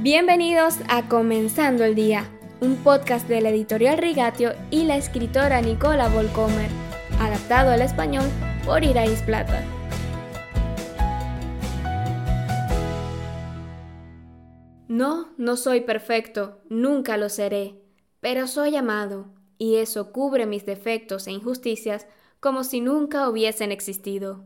[0.00, 6.10] Bienvenidos a Comenzando el Día, un podcast de la editorial Rigatio y la escritora Nicola
[6.10, 6.68] Volcomer,
[7.18, 8.26] adaptado al español
[8.66, 9.64] por Irais Plata.
[14.86, 17.80] No, no soy perfecto, nunca lo seré,
[18.20, 22.06] pero soy amado, y eso cubre mis defectos e injusticias
[22.38, 24.44] como si nunca hubiesen existido.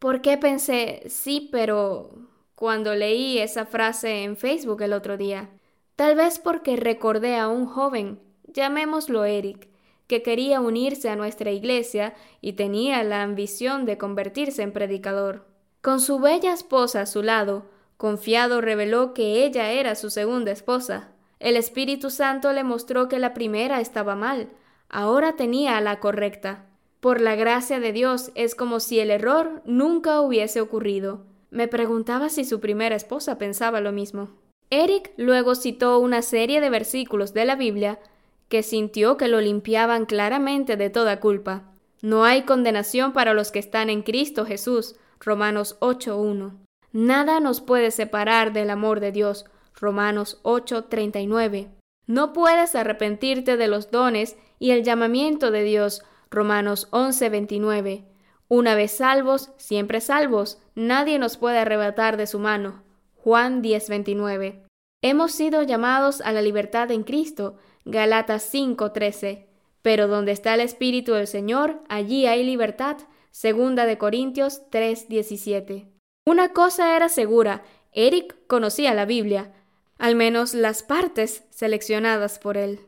[0.00, 2.27] ¿Por qué pensé, sí, pero
[2.58, 5.48] cuando leí esa frase en Facebook el otro día.
[5.94, 9.68] Tal vez porque recordé a un joven, llamémoslo Eric,
[10.08, 15.46] que quería unirse a nuestra iglesia y tenía la ambición de convertirse en predicador.
[15.82, 21.12] Con su bella esposa a su lado, confiado reveló que ella era su segunda esposa.
[21.38, 24.48] El Espíritu Santo le mostró que la primera estaba mal,
[24.88, 26.66] ahora tenía la correcta.
[26.98, 31.28] Por la gracia de Dios es como si el error nunca hubiese ocurrido.
[31.50, 34.30] Me preguntaba si su primera esposa pensaba lo mismo.
[34.70, 37.98] Eric luego citó una serie de versículos de la Biblia
[38.48, 41.64] que sintió que lo limpiaban claramente de toda culpa.
[42.00, 44.96] No hay condenación para los que están en Cristo Jesús.
[45.20, 46.56] Romanos 8.1.
[46.92, 49.46] Nada nos puede separar del amor de Dios.
[49.74, 51.68] Romanos 8.39.
[52.06, 56.02] No puedes arrepentirte de los dones y el llamamiento de Dios.
[56.30, 58.04] Romanos 11.29.
[58.48, 62.82] Una vez salvos, siempre salvos, nadie nos puede arrebatar de su mano.
[63.16, 64.64] Juan 10:29.
[65.02, 67.56] Hemos sido llamados a la libertad en Cristo.
[67.84, 69.46] Galatas 5:13.
[69.82, 72.96] Pero donde está el Espíritu del Señor, allí hay libertad.
[73.30, 75.86] Segunda de Corintios 3:17.
[76.26, 77.62] Una cosa era segura,
[77.92, 79.52] Eric conocía la Biblia,
[79.98, 82.80] al menos las partes seleccionadas por él.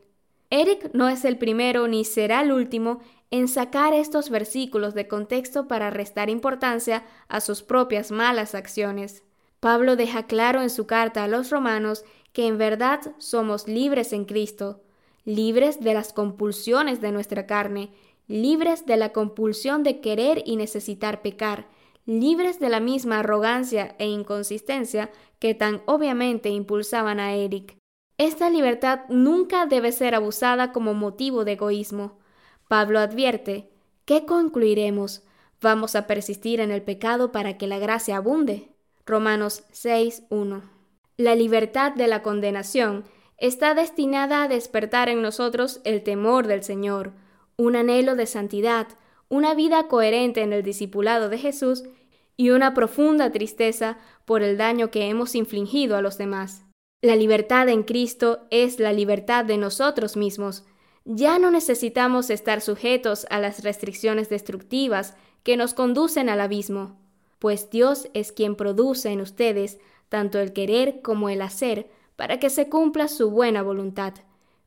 [0.49, 3.01] Eric no es el primero ni será el último
[3.31, 9.23] en sacar estos versículos de contexto para restar importancia a sus propias malas acciones.
[9.61, 14.25] Pablo deja claro en su carta a los romanos que en verdad somos libres en
[14.25, 14.81] Cristo,
[15.23, 17.91] libres de las compulsiones de nuestra carne,
[18.27, 21.67] libres de la compulsión de querer y necesitar pecar,
[22.05, 27.77] libres de la misma arrogancia e inconsistencia que tan obviamente impulsaban a Eric.
[28.17, 32.19] Esta libertad nunca debe ser abusada como motivo de egoísmo.
[32.71, 33.69] Pablo advierte,
[34.05, 35.23] ¿qué concluiremos?
[35.59, 38.69] ¿Vamos a persistir en el pecado para que la gracia abunde?
[39.05, 40.61] Romanos 6.1.
[41.17, 43.03] La libertad de la condenación
[43.35, 47.11] está destinada a despertar en nosotros el temor del Señor,
[47.57, 48.87] un anhelo de santidad,
[49.27, 51.83] una vida coherente en el discipulado de Jesús
[52.37, 56.63] y una profunda tristeza por el daño que hemos infligido a los demás.
[57.01, 60.63] La libertad en Cristo es la libertad de nosotros mismos,
[61.05, 66.97] ya no necesitamos estar sujetos a las restricciones destructivas que nos conducen al abismo,
[67.39, 69.79] pues Dios es quien produce en ustedes
[70.09, 74.13] tanto el querer como el hacer para que se cumpla su buena voluntad.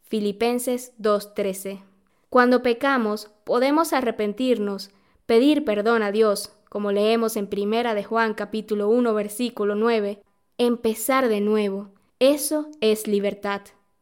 [0.02, 1.82] Filipenses 2:13.
[2.30, 4.90] Cuando pecamos, podemos arrepentirnos,
[5.26, 10.20] pedir perdón a Dios, como leemos en Primera de Juan capítulo 1 versículo 9,
[10.58, 11.90] empezar de nuevo.
[12.18, 13.60] Eso es libertad.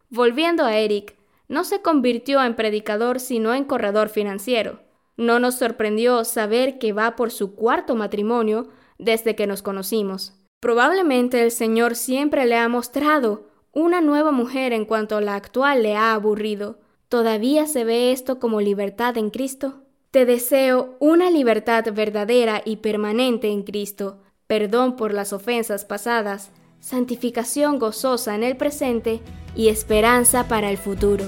[0.08, 1.14] Volviendo a Eric,
[1.52, 4.80] no se convirtió en predicador sino en corredor financiero.
[5.18, 8.68] No nos sorprendió saber que va por su cuarto matrimonio
[8.98, 10.32] desde que nos conocimos.
[10.60, 15.94] Probablemente el Señor siempre le ha mostrado una nueva mujer en cuanto la actual le
[15.94, 16.78] ha aburrido.
[17.10, 19.82] ¿Todavía se ve esto como libertad en Cristo?
[20.10, 26.50] Te deseo una libertad verdadera y permanente en Cristo, perdón por las ofensas pasadas,
[26.82, 29.22] santificación gozosa en el presente
[29.54, 31.24] y esperanza para el futuro.